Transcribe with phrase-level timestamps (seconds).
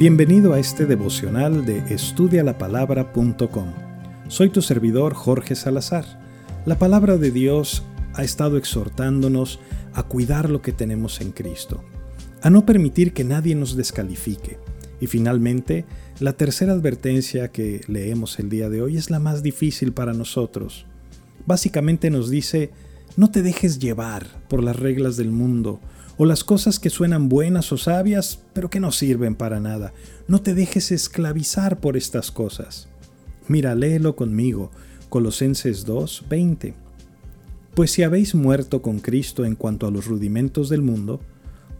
[0.00, 3.74] Bienvenido a este devocional de estudialapalabra.com.
[4.28, 6.06] Soy tu servidor Jorge Salazar.
[6.64, 7.82] La palabra de Dios
[8.14, 9.60] ha estado exhortándonos
[9.92, 11.84] a cuidar lo que tenemos en Cristo,
[12.40, 14.58] a no permitir que nadie nos descalifique.
[15.02, 15.84] Y finalmente,
[16.18, 20.86] la tercera advertencia que leemos el día de hoy es la más difícil para nosotros.
[21.44, 22.70] Básicamente nos dice,
[23.18, 25.78] no te dejes llevar por las reglas del mundo
[26.22, 29.94] o las cosas que suenan buenas o sabias, pero que no sirven para nada.
[30.28, 32.88] No te dejes esclavizar por estas cosas.
[33.48, 34.70] Mira, léelo conmigo,
[35.08, 36.74] Colosenses 2, 20.
[37.72, 41.20] Pues si habéis muerto con Cristo en cuanto a los rudimentos del mundo,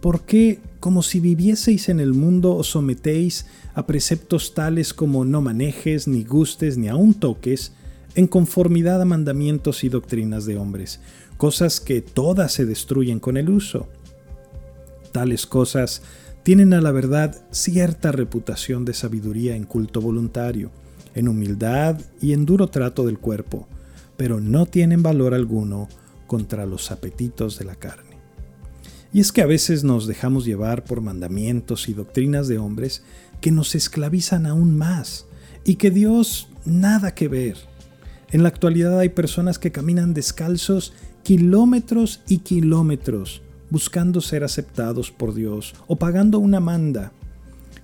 [0.00, 5.42] ¿por qué, como si vivieseis en el mundo, os sometéis a preceptos tales como no
[5.42, 7.74] manejes, ni gustes, ni aun toques,
[8.14, 10.98] en conformidad a mandamientos y doctrinas de hombres,
[11.36, 13.86] cosas que todas se destruyen con el uso?
[15.12, 16.02] Tales cosas
[16.42, 20.70] tienen a la verdad cierta reputación de sabiduría en culto voluntario,
[21.14, 23.68] en humildad y en duro trato del cuerpo,
[24.16, 25.88] pero no tienen valor alguno
[26.26, 28.10] contra los apetitos de la carne.
[29.12, 33.02] Y es que a veces nos dejamos llevar por mandamientos y doctrinas de hombres
[33.40, 35.26] que nos esclavizan aún más
[35.64, 37.56] y que Dios nada que ver.
[38.30, 40.92] En la actualidad hay personas que caminan descalzos
[41.24, 47.12] kilómetros y kilómetros buscando ser aceptados por Dios o pagando una manda.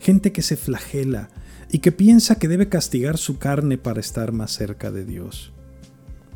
[0.00, 1.30] Gente que se flagela
[1.70, 5.52] y que piensa que debe castigar su carne para estar más cerca de Dios.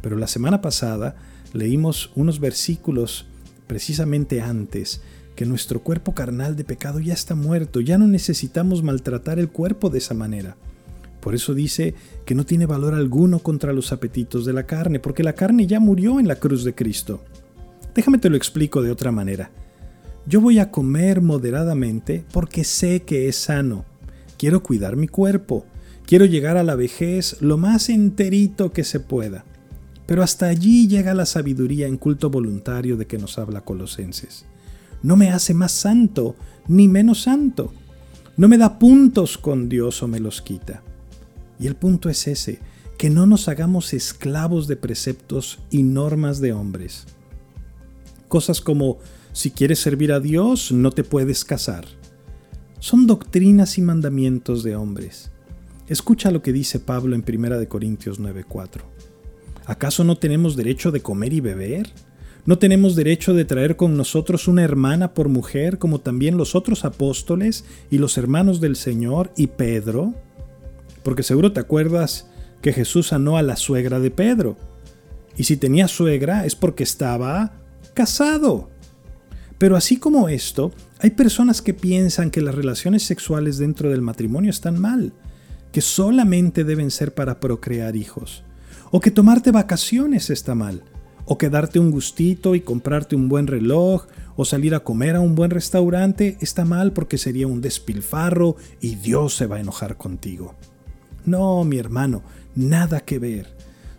[0.00, 1.16] Pero la semana pasada
[1.52, 3.26] leímos unos versículos
[3.66, 5.02] precisamente antes
[5.36, 9.88] que nuestro cuerpo carnal de pecado ya está muerto, ya no necesitamos maltratar el cuerpo
[9.90, 10.56] de esa manera.
[11.20, 15.22] Por eso dice que no tiene valor alguno contra los apetitos de la carne, porque
[15.22, 17.22] la carne ya murió en la cruz de Cristo.
[17.94, 19.50] Déjame te lo explico de otra manera.
[20.26, 23.84] Yo voy a comer moderadamente porque sé que es sano.
[24.38, 25.66] Quiero cuidar mi cuerpo.
[26.06, 29.44] Quiero llegar a la vejez lo más enterito que se pueda.
[30.06, 34.44] Pero hasta allí llega la sabiduría en culto voluntario de que nos habla Colosenses.
[35.02, 36.36] No me hace más santo
[36.68, 37.72] ni menos santo.
[38.36, 40.82] No me da puntos con Dios o me los quita.
[41.58, 42.60] Y el punto es ese,
[42.98, 47.06] que no nos hagamos esclavos de preceptos y normas de hombres.
[48.30, 48.98] Cosas como,
[49.32, 51.84] si quieres servir a Dios, no te puedes casar.
[52.78, 55.32] Son doctrinas y mandamientos de hombres.
[55.88, 58.82] Escucha lo que dice Pablo en 1 Corintios 9:4.
[59.66, 61.90] ¿Acaso no tenemos derecho de comer y beber?
[62.46, 66.84] ¿No tenemos derecho de traer con nosotros una hermana por mujer como también los otros
[66.84, 70.14] apóstoles y los hermanos del Señor y Pedro?
[71.02, 72.28] Porque seguro te acuerdas
[72.62, 74.56] que Jesús sanó a la suegra de Pedro.
[75.36, 77.59] Y si tenía suegra es porque estaba
[78.00, 78.70] casado.
[79.58, 84.50] Pero así como esto, hay personas que piensan que las relaciones sexuales dentro del matrimonio
[84.50, 85.12] están mal,
[85.70, 88.42] que solamente deben ser para procrear hijos,
[88.90, 90.82] o que tomarte vacaciones está mal,
[91.26, 95.20] o que darte un gustito y comprarte un buen reloj, o salir a comer a
[95.20, 99.98] un buen restaurante está mal porque sería un despilfarro y Dios se va a enojar
[99.98, 100.54] contigo.
[101.26, 102.22] No, mi hermano,
[102.54, 103.54] nada que ver.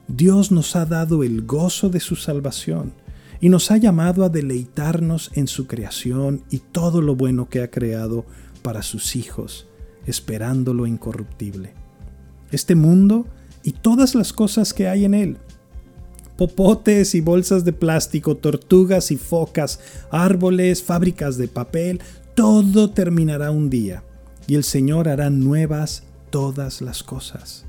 [0.07, 2.93] Dios nos ha dado el gozo de su salvación
[3.41, 7.71] y nos ha llamado a deleitarnos en su creación y todo lo bueno que ha
[7.71, 8.23] creado
[8.61, 9.67] para sus hijos,
[10.05, 11.73] esperando lo incorruptible.
[12.51, 13.25] Este mundo
[13.63, 15.37] y todas las cosas que hay en él,
[16.37, 19.79] popotes y bolsas de plástico, tortugas y focas,
[20.11, 21.99] árboles, fábricas de papel,
[22.35, 24.03] todo terminará un día
[24.45, 27.65] y el Señor hará nuevas todas las cosas.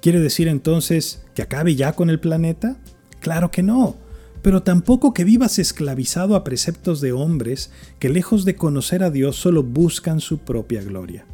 [0.00, 2.76] ¿Quiere decir entonces que acabe ya con el planeta?
[3.20, 4.03] Claro que no
[4.44, 9.36] pero tampoco que vivas esclavizado a preceptos de hombres que lejos de conocer a Dios
[9.36, 11.24] solo buscan su propia gloria.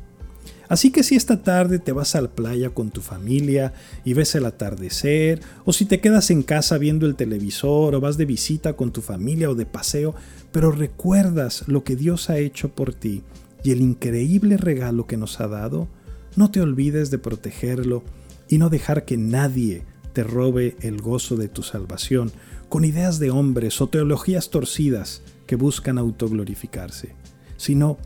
[0.68, 3.72] Así que si esta tarde te vas a la playa con tu familia
[4.04, 8.16] y ves el atardecer, o si te quedas en casa viendo el televisor, o vas
[8.16, 10.14] de visita con tu familia o de paseo,
[10.52, 13.24] pero recuerdas lo que Dios ha hecho por ti
[13.64, 15.88] y el increíble regalo que nos ha dado,
[16.36, 18.04] no te olvides de protegerlo
[18.48, 19.82] y no dejar que nadie
[20.12, 22.32] te robe el gozo de tu salvación,
[22.70, 27.14] con ideas de hombres o teologías torcidas que buscan autoglorificarse,
[27.56, 27.98] sino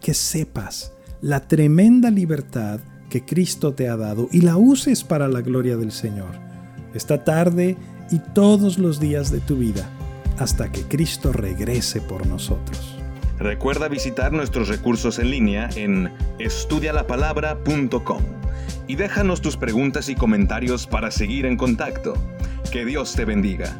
[0.00, 2.78] que sepas la tremenda libertad
[3.10, 6.30] que Cristo te ha dado y la uses para la gloria del Señor,
[6.94, 7.76] esta tarde
[8.12, 9.90] y todos los días de tu vida,
[10.38, 12.96] hasta que Cristo regrese por nosotros.
[13.38, 18.22] Recuerda visitar nuestros recursos en línea en estudialapalabra.com
[18.86, 22.14] y déjanos tus preguntas y comentarios para seguir en contacto.
[22.70, 23.76] Que Dios te bendiga.